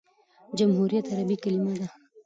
[0.57, 1.87] جمهوریت عربي کلیمه ده.